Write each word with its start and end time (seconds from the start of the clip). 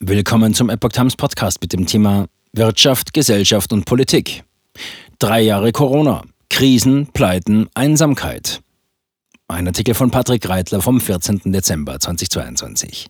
Willkommen 0.00 0.54
zum 0.54 0.70
Epoch 0.70 0.90
Times 0.90 1.14
Podcast 1.14 1.62
mit 1.62 1.72
dem 1.72 1.86
Thema 1.86 2.26
Wirtschaft, 2.52 3.14
Gesellschaft 3.14 3.72
und 3.72 3.84
Politik. 3.84 4.42
Drei 5.20 5.40
Jahre 5.40 5.70
Corona, 5.70 6.24
Krisen, 6.50 7.06
Pleiten, 7.12 7.68
Einsamkeit. 7.74 8.60
Ein 9.46 9.68
Artikel 9.68 9.94
von 9.94 10.10
Patrick 10.10 10.48
Reitler 10.48 10.80
vom 10.80 11.00
14. 11.00 11.40
Dezember 11.44 12.00
2022. 12.00 13.06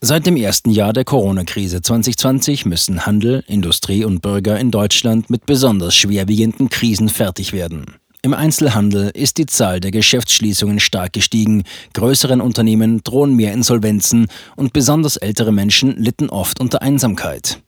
Seit 0.00 0.24
dem 0.24 0.36
ersten 0.36 0.70
Jahr 0.70 0.92
der 0.92 1.04
Corona-Krise 1.04 1.82
2020 1.82 2.64
müssen 2.64 3.04
Handel, 3.04 3.42
Industrie 3.48 4.04
und 4.04 4.22
Bürger 4.22 4.60
in 4.60 4.70
Deutschland 4.70 5.30
mit 5.30 5.46
besonders 5.46 5.96
schwerwiegenden 5.96 6.68
Krisen 6.68 7.08
fertig 7.08 7.52
werden. 7.52 7.96
Im 8.24 8.32
Einzelhandel 8.32 9.10
ist 9.12 9.36
die 9.36 9.44
Zahl 9.44 9.80
der 9.80 9.90
Geschäftsschließungen 9.90 10.80
stark 10.80 11.12
gestiegen, 11.12 11.64
größeren 11.92 12.40
Unternehmen 12.40 13.02
drohen 13.04 13.36
mehr 13.36 13.52
Insolvenzen 13.52 14.28
und 14.56 14.72
besonders 14.72 15.18
ältere 15.18 15.52
Menschen 15.52 15.94
litten 15.98 16.30
oft 16.30 16.58
unter 16.58 16.80
Einsamkeit. 16.80 17.60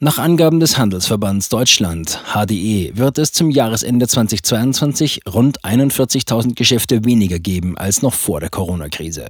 Nach 0.00 0.18
Angaben 0.18 0.60
des 0.60 0.78
Handelsverbands 0.78 1.48
Deutschland 1.48 2.20
HDE 2.32 2.92
wird 2.94 3.18
es 3.18 3.32
zum 3.32 3.50
Jahresende 3.50 4.06
2022 4.06 5.22
rund 5.28 5.64
41.000 5.64 6.54
Geschäfte 6.54 7.04
weniger 7.04 7.40
geben 7.40 7.76
als 7.76 8.00
noch 8.00 8.14
vor 8.14 8.38
der 8.38 8.48
Corona-Krise. 8.48 9.26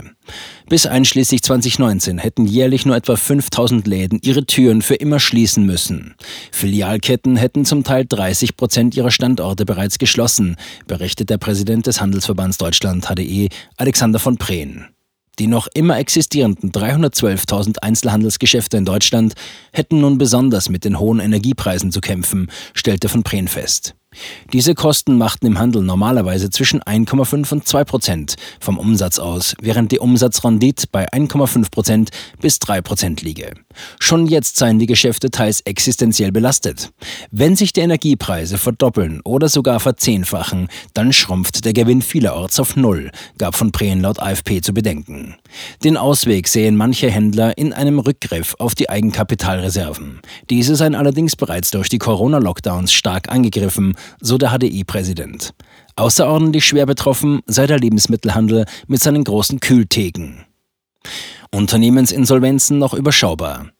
Bis 0.68 0.84
einschließlich 0.84 1.42
2019 1.42 2.18
hätten 2.18 2.45
jährlich 2.45 2.84
nur 2.84 2.96
etwa 2.96 3.14
5.000 3.14 3.88
Läden 3.88 4.18
ihre 4.20 4.45
Türen 4.45 4.82
für 4.82 4.96
immer 4.96 5.20
schließen 5.20 5.64
müssen. 5.64 6.16
Filialketten 6.52 7.37
hätten 7.37 7.64
zum 7.64 7.82
Teil 7.82 8.04
30 8.06 8.54
Prozent 8.54 8.95
ihrer 8.95 9.10
Standorte 9.10 9.64
bereits 9.64 9.96
geschlossen, 9.96 10.56
berichtet 10.87 11.30
der 11.30 11.38
Präsident 11.38 11.87
des 11.87 12.02
Handelsverbands 12.02 12.59
Deutschland 12.59 13.06
HDE 13.06 13.48
Alexander 13.78 14.18
von 14.18 14.37
Prehn. 14.37 14.84
Die 15.38 15.47
noch 15.47 15.69
immer 15.73 15.98
existierenden 15.98 16.73
312.000 16.73 17.79
Einzelhandelsgeschäfte 17.79 18.77
in 18.77 18.84
Deutschland 18.84 19.34
hätten 19.73 20.01
nun 20.01 20.19
besonders 20.19 20.69
mit 20.69 20.85
den 20.85 20.99
hohen 20.99 21.21
Energiepreisen 21.21 21.93
zu 21.93 22.01
kämpfen, 22.01 22.51
stellte 22.74 23.09
von 23.09 23.23
Prehn 23.23 23.46
fest. 23.46 23.95
Diese 24.52 24.74
Kosten 24.74 25.19
machten 25.19 25.47
im 25.47 25.59
Handel 25.59 25.83
normalerweise 25.83 26.51
zwischen 26.51 26.83
1,5 26.83 27.52
und 27.52 27.66
2 27.66 27.85
Prozent 27.85 28.37
vom 28.61 28.79
Umsatz 28.79 29.19
aus, 29.19 29.55
während 29.61 29.93
die 29.93 29.99
Umsatzrendite 29.99 30.87
bei 30.91 31.09
1,5 31.09 31.71
Prozent 31.71 32.11
bis 32.41 32.59
3 32.59 32.80
Prozent 32.83 33.23
liege. 33.23 33.52
Schon 33.99 34.27
jetzt 34.27 34.57
seien 34.57 34.79
die 34.79 34.87
Geschäfte 34.87 35.30
teils 35.30 35.61
existenziell 35.61 36.33
belastet. 36.33 36.91
Wenn 37.30 37.57
sich 37.57 37.73
die 37.73 37.80
Energiepreise 37.80 38.59
verdoppeln 38.59 39.21
oder 39.24 39.49
sogar 39.49 39.80
verzehnfachen, 39.80 40.69
dann 40.95 41.13
schrumpft 41.13 41.65
der 41.65 41.73
Gewinn 41.73 42.02
vielerorts 42.02 42.61
auf 42.61 42.77
Null, 42.77 43.11
gab 43.39 43.55
von 43.55 43.73
Prehn 43.73 44.01
laut 44.01 44.21
AFP 44.21 44.61
zu 44.61 44.73
bedenken. 44.73 45.37
Den 45.85 45.96
Ausweg 45.96 46.49
sehen 46.49 46.77
manche 46.77 47.11
Händler 47.11 47.57
in 47.57 47.73
einem 47.73 47.99
Rückgriff 47.99 48.55
auf 48.59 48.74
die 48.74 48.89
Eigenkapitalreserven. 48.89 50.21
Diese 50.51 50.77
seien 50.77 50.95
allerdings 50.95 51.37
bereits 51.37 51.71
durch 51.71 51.89
die 51.89 51.99
Corona-Lockdowns 51.99 52.93
stark 52.93 53.30
angegriffen 53.30 53.95
so 54.20 54.38
der 54.38 54.51
HDI-Präsident. 54.51 55.54
Außerordentlich 55.96 56.64
schwer 56.64 56.87
betroffen 56.87 57.40
sei 57.46 57.66
der 57.66 57.78
Lebensmittelhandel 57.78 58.66
mit 58.87 59.02
seinen 59.02 59.24
großen 59.24 59.60
Kühltheken. 59.60 60.45
Unternehmensinsolvenzen 61.50 62.78
noch 62.78 62.95
überschaubar. 62.95 63.70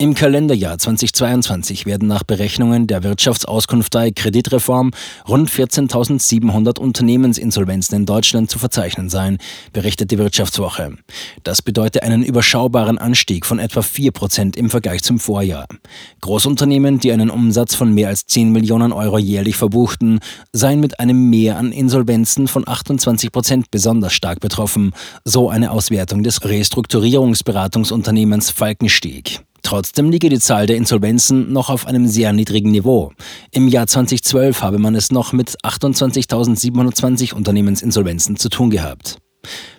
Im 0.00 0.14
Kalenderjahr 0.14 0.78
2022 0.78 1.84
werden 1.84 2.06
nach 2.06 2.22
Berechnungen 2.22 2.86
der 2.86 3.02
Wirtschaftsauskunftei 3.02 4.12
Kreditreform 4.12 4.92
rund 5.26 5.50
14.700 5.50 6.78
Unternehmensinsolvenzen 6.78 7.96
in 7.96 8.06
Deutschland 8.06 8.48
zu 8.48 8.60
verzeichnen 8.60 9.08
sein, 9.08 9.38
berichtet 9.72 10.12
die 10.12 10.18
Wirtschaftswoche. 10.18 10.96
Das 11.42 11.62
bedeutet 11.62 12.04
einen 12.04 12.22
überschaubaren 12.22 12.98
Anstieg 12.98 13.44
von 13.44 13.58
etwa 13.58 13.82
4 13.82 14.12
Prozent 14.12 14.56
im 14.56 14.70
Vergleich 14.70 15.02
zum 15.02 15.18
Vorjahr. 15.18 15.66
Großunternehmen, 16.20 17.00
die 17.00 17.10
einen 17.10 17.28
Umsatz 17.28 17.74
von 17.74 17.92
mehr 17.92 18.06
als 18.06 18.24
10 18.26 18.52
Millionen 18.52 18.92
Euro 18.92 19.18
jährlich 19.18 19.56
verbuchten, 19.56 20.20
seien 20.52 20.78
mit 20.78 21.00
einem 21.00 21.28
Mehr 21.28 21.58
an 21.58 21.72
Insolvenzen 21.72 22.46
von 22.46 22.68
28 22.68 23.32
Prozent 23.32 23.72
besonders 23.72 24.12
stark 24.12 24.38
betroffen, 24.38 24.92
so 25.24 25.50
eine 25.50 25.72
Auswertung 25.72 26.22
des 26.22 26.44
Restrukturierungsberatungsunternehmens 26.44 28.50
Falkenstieg. 28.50 29.40
Trotzdem 29.68 30.08
liege 30.08 30.30
die 30.30 30.38
Zahl 30.38 30.64
der 30.64 30.76
Insolvenzen 30.76 31.52
noch 31.52 31.68
auf 31.68 31.86
einem 31.86 32.08
sehr 32.08 32.32
niedrigen 32.32 32.70
Niveau. 32.70 33.12
Im 33.50 33.68
Jahr 33.68 33.86
2012 33.86 34.62
habe 34.62 34.78
man 34.78 34.94
es 34.94 35.12
noch 35.12 35.34
mit 35.34 35.62
28.720 35.62 37.34
Unternehmensinsolvenzen 37.34 38.38
zu 38.38 38.48
tun 38.48 38.70
gehabt. 38.70 39.18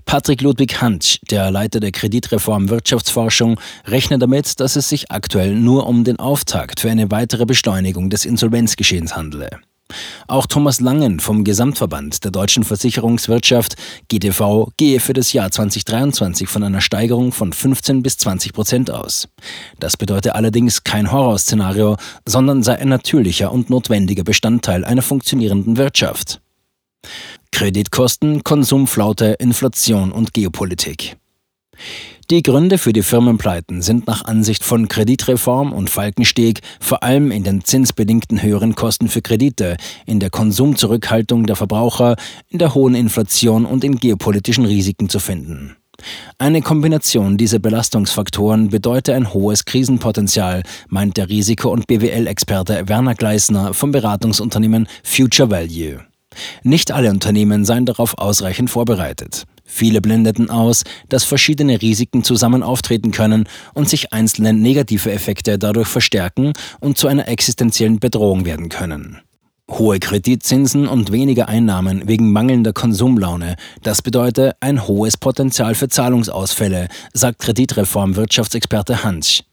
Patrick 0.05 0.43
Ludwig 0.43 0.79
Hantsch, 0.79 1.17
der 1.31 1.49
Leiter 1.49 1.79
der 1.79 1.91
Kreditreform 1.91 2.69
Wirtschaftsforschung, 2.69 3.59
rechnet 3.87 4.21
damit, 4.21 4.59
dass 4.59 4.75
es 4.75 4.89
sich 4.89 5.09
aktuell 5.09 5.55
nur 5.55 5.87
um 5.87 6.03
den 6.03 6.19
Auftakt 6.19 6.81
für 6.81 6.91
eine 6.91 7.09
weitere 7.09 7.47
Beschleunigung 7.47 8.11
des 8.11 8.25
Insolvenzgeschehens 8.25 9.15
handele. 9.15 9.49
Auch 10.27 10.45
Thomas 10.45 10.79
Langen 10.79 11.19
vom 11.19 11.43
Gesamtverband 11.43 12.23
der 12.23 12.31
deutschen 12.31 12.63
Versicherungswirtschaft 12.63 13.75
GDV 14.07 14.69
gehe 14.77 14.99
für 14.99 15.13
das 15.13 15.33
Jahr 15.33 15.49
2023 15.51 16.47
von 16.47 16.63
einer 16.63 16.81
Steigerung 16.81 17.31
von 17.31 17.53
15 17.53 18.03
bis 18.03 18.17
20 18.17 18.53
Prozent 18.53 18.91
aus. 18.91 19.27
Das 19.79 19.97
bedeutet 19.97 20.33
allerdings 20.35 20.83
kein 20.83 21.11
Horrorszenario, 21.11 21.97
sondern 22.25 22.63
sei 22.63 22.77
ein 22.77 22.89
natürlicher 22.89 23.51
und 23.51 23.69
notwendiger 23.69 24.23
Bestandteil 24.23 24.85
einer 24.85 25.01
funktionierenden 25.01 25.77
Wirtschaft. 25.77 26.41
Kreditkosten, 27.51 28.43
Konsumflaute, 28.43 29.35
Inflation 29.39 30.11
und 30.11 30.33
Geopolitik. 30.33 31.17
Die 32.31 32.43
Gründe 32.43 32.77
für 32.77 32.93
die 32.93 33.01
Firmenpleiten 33.01 33.81
sind 33.81 34.05
nach 34.05 34.23
Ansicht 34.23 34.63
von 34.63 34.87
Kreditreform 34.87 35.73
und 35.73 35.89
Falkensteg 35.89 36.59
vor 36.79 37.01
allem 37.01 37.31
in 37.31 37.43
den 37.43 37.63
zinsbedingten 37.63 38.43
höheren 38.43 38.75
Kosten 38.75 39.09
für 39.09 39.23
Kredite, 39.23 39.77
in 40.05 40.19
der 40.19 40.29
Konsumzurückhaltung 40.29 41.47
der 41.47 41.55
Verbraucher, 41.55 42.17
in 42.47 42.59
der 42.59 42.75
hohen 42.75 42.93
Inflation 42.93 43.65
und 43.65 43.83
in 43.83 43.95
geopolitischen 43.95 44.65
Risiken 44.65 45.09
zu 45.09 45.17
finden. 45.17 45.75
Eine 46.37 46.61
Kombination 46.61 47.35
dieser 47.35 47.57
Belastungsfaktoren 47.57 48.69
bedeutet 48.69 49.15
ein 49.15 49.33
hohes 49.33 49.65
Krisenpotenzial, 49.65 50.61
meint 50.87 51.17
der 51.17 51.29
Risiko- 51.29 51.71
und 51.71 51.87
BWL-Experte 51.87 52.87
Werner 52.87 53.15
Gleisner 53.15 53.73
vom 53.73 53.91
Beratungsunternehmen 53.91 54.87
Future 55.03 55.49
Value. 55.49 56.01
Nicht 56.61 56.91
alle 56.91 57.09
Unternehmen 57.09 57.65
seien 57.65 57.87
darauf 57.87 58.19
ausreichend 58.19 58.69
vorbereitet. 58.69 59.45
Viele 59.71 60.01
blendeten 60.01 60.49
aus, 60.49 60.83
dass 61.09 61.23
verschiedene 61.23 61.79
Risiken 61.79 62.23
zusammen 62.23 62.63
auftreten 62.63 63.11
können 63.11 63.47
und 63.75 63.87
sich 63.87 64.11
einzelne 64.11 64.51
negative 64.51 65.11
Effekte 65.11 65.59
dadurch 65.59 65.87
verstärken 65.87 66.53
und 66.79 66.97
zu 66.97 67.07
einer 67.07 67.27
existenziellen 67.27 67.99
Bedrohung 67.99 68.45
werden 68.45 68.69
können. 68.69 69.19
Hohe 69.69 69.99
Kreditzinsen 69.99 70.87
und 70.87 71.11
weniger 71.11 71.47
Einnahmen 71.47 72.07
wegen 72.07 72.31
mangelnder 72.31 72.73
Konsumlaune, 72.73 73.57
das 73.83 74.01
bedeutet 74.01 74.55
ein 74.59 74.87
hohes 74.87 75.17
Potenzial 75.17 75.75
für 75.75 75.87
Zahlungsausfälle, 75.87 76.87
sagt 77.13 77.39
Kreditreform-Wirtschaftsexperte 77.39 79.03
Hans. 79.03 79.43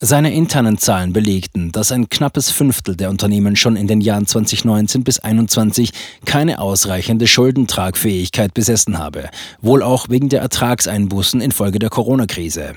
Seine 0.00 0.32
internen 0.32 0.78
Zahlen 0.78 1.12
belegten, 1.12 1.72
dass 1.72 1.92
ein 1.92 2.08
knappes 2.08 2.50
Fünftel 2.50 2.96
der 2.96 3.10
Unternehmen 3.10 3.56
schon 3.56 3.76
in 3.76 3.86
den 3.86 4.00
Jahren 4.00 4.26
2019 4.26 5.04
bis 5.04 5.16
2021 5.16 5.90
keine 6.24 6.60
ausreichende 6.60 7.26
Schuldentragfähigkeit 7.26 8.54
besessen 8.54 8.98
habe, 8.98 9.30
wohl 9.60 9.82
auch 9.82 10.08
wegen 10.08 10.28
der 10.28 10.40
Ertragseinbußen 10.40 11.40
infolge 11.40 11.78
der 11.78 11.90
Corona-Krise. 11.90 12.74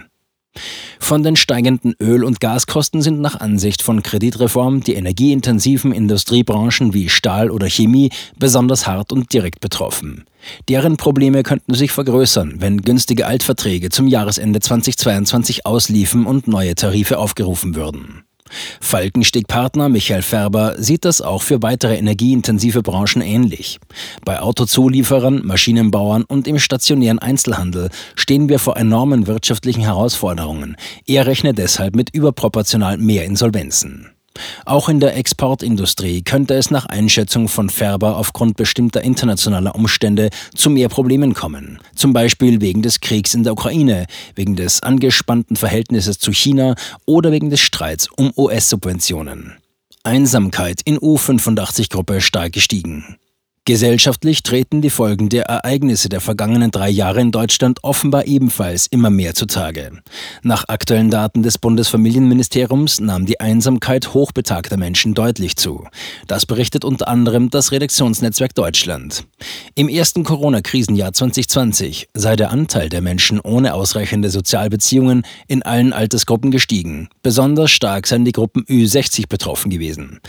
Von 0.99 1.23
den 1.23 1.35
steigenden 1.35 1.95
Öl- 1.99 2.23
und 2.23 2.39
Gaskosten 2.39 3.01
sind 3.01 3.19
nach 3.19 3.39
Ansicht 3.39 3.81
von 3.81 4.03
Kreditreform 4.03 4.81
die 4.81 4.93
energieintensiven 4.93 5.91
Industriebranchen 5.91 6.93
wie 6.93 7.09
Stahl 7.09 7.49
oder 7.49 7.69
Chemie 7.69 8.11
besonders 8.37 8.87
hart 8.87 9.11
und 9.11 9.33
direkt 9.33 9.59
betroffen. 9.61 10.25
Deren 10.69 10.97
Probleme 10.97 11.43
könnten 11.43 11.73
sich 11.73 11.91
vergrößern, 11.91 12.55
wenn 12.59 12.81
günstige 12.81 13.27
Altverträge 13.27 13.89
zum 13.89 14.07
Jahresende 14.07 14.59
2022 14.59 15.65
ausliefen 15.65 16.25
und 16.25 16.47
neue 16.47 16.75
Tarife 16.75 17.17
aufgerufen 17.17 17.75
würden. 17.75 18.23
Falkensteg-Partner 18.79 19.89
Michael 19.89 20.21
Färber 20.21 20.75
sieht 20.77 21.05
das 21.05 21.21
auch 21.21 21.41
für 21.41 21.61
weitere 21.61 21.97
energieintensive 21.97 22.81
Branchen 22.81 23.21
ähnlich. 23.21 23.79
Bei 24.25 24.39
Autozulieferern, 24.39 25.45
Maschinenbauern 25.45 26.23
und 26.23 26.47
im 26.47 26.59
stationären 26.59 27.19
Einzelhandel 27.19 27.89
stehen 28.15 28.49
wir 28.49 28.59
vor 28.59 28.77
enormen 28.77 29.27
wirtschaftlichen 29.27 29.81
Herausforderungen. 29.81 30.75
Er 31.05 31.25
rechnet 31.25 31.57
deshalb 31.57 31.95
mit 31.95 32.13
überproportional 32.13 32.97
mehr 32.97 33.25
Insolvenzen. 33.25 34.11
Auch 34.65 34.89
in 34.89 34.99
der 34.99 35.15
Exportindustrie 35.17 36.21
könnte 36.21 36.55
es 36.55 36.71
nach 36.71 36.85
Einschätzung 36.85 37.47
von 37.47 37.69
Färber 37.69 38.17
aufgrund 38.17 38.57
bestimmter 38.57 39.01
internationaler 39.01 39.75
Umstände 39.75 40.29
zu 40.55 40.69
mehr 40.69 40.89
Problemen 40.89 41.33
kommen. 41.33 41.79
Zum 41.95 42.13
Beispiel 42.13 42.61
wegen 42.61 42.81
des 42.81 42.99
Kriegs 42.99 43.33
in 43.33 43.43
der 43.43 43.53
Ukraine, 43.53 44.05
wegen 44.35 44.55
des 44.55 44.83
angespannten 44.83 45.55
Verhältnisses 45.55 46.19
zu 46.19 46.31
China 46.31 46.75
oder 47.05 47.31
wegen 47.31 47.49
des 47.49 47.59
Streits 47.59 48.07
um 48.15 48.31
US-Subventionen. 48.37 49.57
Einsamkeit 50.03 50.81
in 50.83 50.97
U85-Gruppe 50.97 52.21
stark 52.21 52.53
gestiegen. 52.53 53.17
Gesellschaftlich 53.65 54.41
treten 54.41 54.81
die 54.81 54.89
Folgen 54.89 55.29
der 55.29 55.43
Ereignisse 55.43 56.09
der 56.09 56.19
vergangenen 56.19 56.71
drei 56.71 56.89
Jahre 56.89 57.21
in 57.21 57.31
Deutschland 57.31 57.83
offenbar 57.83 58.25
ebenfalls 58.25 58.87
immer 58.87 59.11
mehr 59.11 59.35
zutage. 59.35 60.01
Nach 60.41 60.63
aktuellen 60.67 61.11
Daten 61.11 61.43
des 61.43 61.59
Bundesfamilienministeriums 61.59 62.99
nahm 62.99 63.27
die 63.27 63.39
Einsamkeit 63.39 64.15
hochbetagter 64.15 64.77
Menschen 64.77 65.13
deutlich 65.13 65.57
zu. 65.57 65.85
Das 66.25 66.47
berichtet 66.47 66.83
unter 66.83 67.07
anderem 67.07 67.51
das 67.51 67.71
Redaktionsnetzwerk 67.71 68.55
Deutschland. 68.55 69.25
Im 69.75 69.89
ersten 69.89 70.23
Corona-Krisenjahr 70.23 71.13
2020 71.13 72.07
sei 72.15 72.35
der 72.35 72.49
Anteil 72.49 72.89
der 72.89 73.01
Menschen 73.01 73.39
ohne 73.39 73.75
ausreichende 73.75 74.31
Sozialbeziehungen 74.31 75.21
in 75.47 75.61
allen 75.61 75.93
Altersgruppen 75.93 76.49
gestiegen. 76.49 77.09
Besonders 77.21 77.69
stark 77.69 78.07
seien 78.07 78.25
die 78.25 78.31
Gruppen 78.31 78.63
Ü60 78.63 79.29
betroffen 79.29 79.69
gewesen. 79.69 80.19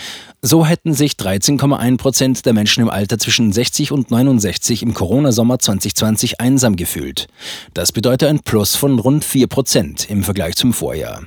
So 0.42 0.66
hätten 0.66 0.92
sich 0.92 1.12
13,1 1.12 1.96
Prozent 1.96 2.44
der 2.44 2.52
Menschen 2.52 2.82
im 2.82 2.90
Alter 2.90 3.21
zwischen 3.22 3.52
60 3.52 3.92
und 3.92 4.10
69 4.10 4.82
im 4.82 4.94
Corona-Sommer 4.94 5.58
2020 5.58 6.40
einsam 6.40 6.76
gefühlt. 6.76 7.28
Das 7.72 7.92
bedeutet 7.92 8.28
ein 8.28 8.40
Plus 8.40 8.76
von 8.76 8.98
rund 8.98 9.24
4 9.24 9.46
Prozent 9.46 10.10
im 10.10 10.22
Vergleich 10.22 10.56
zum 10.56 10.72
Vorjahr. 10.72 11.22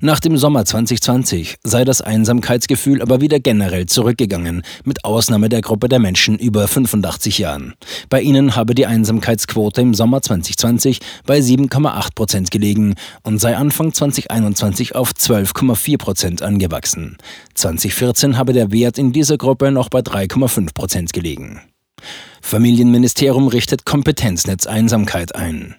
Nach 0.00 0.20
dem 0.20 0.36
Sommer 0.36 0.64
2020 0.64 1.56
sei 1.62 1.84
das 1.84 2.00
Einsamkeitsgefühl 2.00 3.02
aber 3.02 3.20
wieder 3.20 3.40
generell 3.40 3.86
zurückgegangen, 3.86 4.62
mit 4.84 5.04
Ausnahme 5.04 5.48
der 5.48 5.60
Gruppe 5.60 5.88
der 5.88 5.98
Menschen 5.98 6.38
über 6.38 6.66
85 6.68 7.38
Jahren. 7.38 7.74
Bei 8.08 8.20
ihnen 8.20 8.56
habe 8.56 8.74
die 8.74 8.86
Einsamkeitsquote 8.86 9.80
im 9.80 9.94
Sommer 9.94 10.22
2020 10.22 11.00
bei 11.26 11.38
7,8 11.38 12.14
Prozent 12.14 12.50
gelegen 12.50 12.94
und 13.22 13.38
sei 13.38 13.56
Anfang 13.56 13.92
2021 13.92 14.94
auf 14.94 15.12
12,4 15.12 15.98
Prozent 15.98 16.42
angewachsen. 16.42 17.16
2014 17.54 18.38
habe 18.38 18.52
der 18.52 18.72
Wert 18.72 18.98
in 18.98 19.12
dieser 19.12 19.38
Gruppe 19.38 19.70
noch 19.70 19.88
bei 19.88 20.00
3,5 20.00 20.74
Prozent 20.74 21.12
gelegen. 21.12 21.60
Familienministerium 22.40 23.48
richtet 23.48 23.86
Kompetenznetz 23.86 24.66
Einsamkeit 24.66 25.34
ein. 25.34 25.76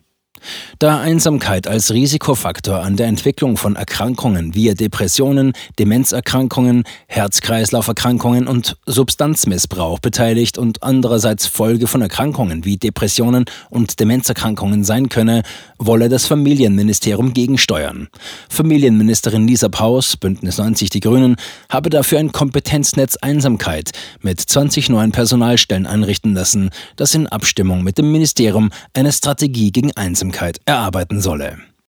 Da 0.80 1.00
Einsamkeit 1.00 1.68
als 1.68 1.94
Risikofaktor 1.94 2.82
an 2.82 2.98
der 2.98 3.08
Entwicklung 3.08 3.58
von 3.58 3.76
Erkrankungen 3.76 4.54
wie 4.56 4.74
Depressionen, 4.74 5.54
Demenzerkrankungen, 5.80 6.84
Herz-Kreislauf-Erkrankungen 7.08 8.48
und 8.48 8.76
Substanzmissbrauch 8.86 10.00
beteiligt 10.00 10.58
und 10.58 10.84
andererseits 10.84 11.48
Folge 11.48 11.88
von 11.88 12.02
Erkrankungen 12.02 12.66
wie 12.66 12.78
Depressionen 12.78 13.46
und 13.70 14.00
Demenzerkrankungen 14.00 14.84
sein 14.84 15.10
könne, 15.10 15.44
wolle 15.78 16.10
das 16.10 16.26
Familienministerium 16.26 17.34
gegensteuern. 17.34 18.10
Familienministerin 18.50 19.48
Lisa 19.48 19.70
Paus, 19.70 20.18
Bündnis 20.18 20.58
90 20.58 20.90
Die 20.90 21.00
Grünen, 21.00 21.38
habe 21.70 21.90
dafür 21.90 22.20
ein 22.20 22.32
Kompetenznetz 22.32 23.16
Einsamkeit 23.18 23.92
mit 24.22 24.42
20 24.42 24.90
neuen 24.90 25.12
Personalstellen 25.12 25.86
einrichten 25.86 26.34
lassen, 26.34 26.70
das 26.96 27.16
in 27.16 27.28
Abstimmung 27.28 27.84
mit 27.84 27.98
dem 27.98 28.12
Ministerium 28.12 28.70
eine 28.94 29.12
Strategie 29.12 29.72
gegen 29.72 29.96
Einsamkeit 29.96 30.33
erarbeiten 30.66 31.22
solle. 31.22 31.73